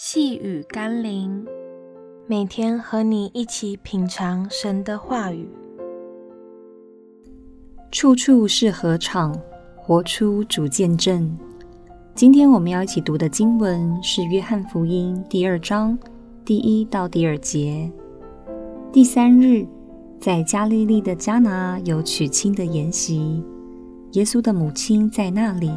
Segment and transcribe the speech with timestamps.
[0.00, 1.44] 细雨甘霖，
[2.28, 5.48] 每天和你一起品尝神的话语。
[7.90, 9.36] 处处是禾场，
[9.76, 11.36] 活出主见证。
[12.14, 15.98] 今天我们要一起读的经文是《约翰福音》第二章
[16.44, 17.90] 第一到第二节。
[18.92, 19.66] 第三日，
[20.20, 23.42] 在加利利的迦拿有娶亲的筵席，
[24.12, 25.72] 耶稣的母亲在那里。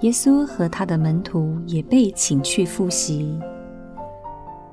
[0.00, 3.38] 耶稣和他的门徒也被请去赴席。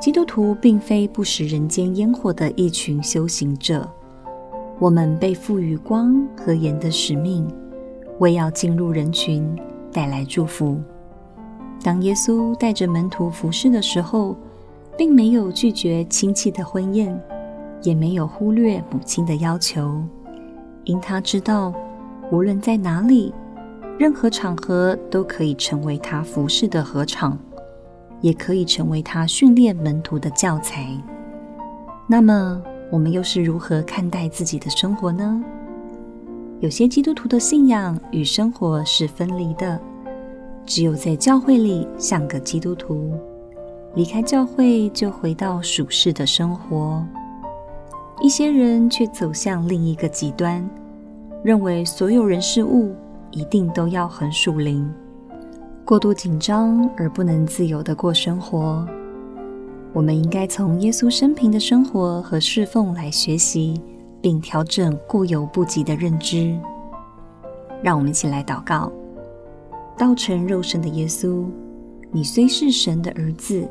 [0.00, 3.86] 基督徒并非不食人间烟火的一群修行者，
[4.78, 7.46] 我们被赋予光和盐的使命，
[8.18, 9.46] 为要进入人群，
[9.92, 10.80] 带来祝福。
[11.82, 14.34] 当耶稣带着门徒服侍的时候，
[14.96, 17.14] 并没有拒绝亲戚的婚宴，
[17.82, 20.02] 也没有忽略母亲的要求，
[20.84, 21.74] 因他知道，
[22.32, 23.34] 无论在哪里。
[24.00, 27.38] 任何场合都可以成为他服侍的合场，
[28.22, 30.88] 也可以成为他训练门徒的教材。
[32.08, 35.44] 那么，我们又是如何看待自己的生活呢？
[36.60, 39.78] 有些基督徒的信仰与生活是分离的，
[40.64, 43.12] 只有在教会里像个基督徒，
[43.94, 47.04] 离开教会就回到属世的生活。
[48.22, 50.66] 一些人却走向另一个极端，
[51.44, 52.94] 认为所有人事物，
[53.32, 54.92] 一定都要很属灵，
[55.84, 58.86] 过度紧张而不能自由的过生活。
[59.92, 63.80] 我们应该从耶稣生平的生活和侍奉来学习，
[64.20, 66.56] 并调整过犹不及的认知。
[67.82, 68.92] 让我们一起来祷告：
[69.96, 71.44] 道成肉身的耶稣，
[72.10, 73.68] 你虽是神的儿子，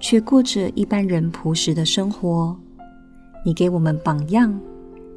[0.00, 2.56] 却过着一般人朴实的生活。
[3.44, 4.58] 你给我们榜样，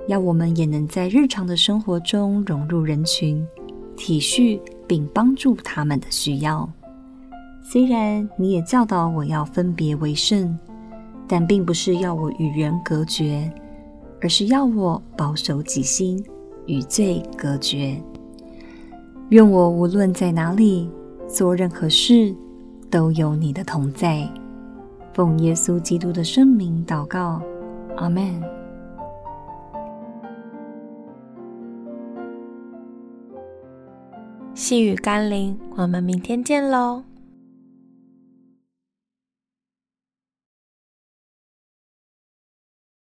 [0.07, 3.45] 要我们也能在日常的生活中融入人群。
[3.99, 6.67] 体恤并帮助他们的需要。
[7.61, 10.57] 虽然你也教导我要分别为圣，
[11.27, 13.51] 但并不是要我与人隔绝，
[14.21, 16.23] 而是要我保守己心，
[16.65, 18.01] 与罪隔绝。
[19.29, 20.89] 愿我无论在哪里
[21.27, 22.33] 做任何事，
[22.89, 24.27] 都有你的同在。
[25.13, 27.41] 奉耶稣基督的圣名祷告，
[27.97, 28.41] 阿门。
[34.59, 37.03] 细雨甘霖，我们明天见喽。